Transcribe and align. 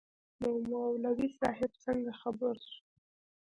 نو 0.41 0.49
مولوي 0.69 1.29
صاحب 1.39 1.71
څنگه 1.83 2.13
خبر 2.21 2.55
سو. 2.67 2.77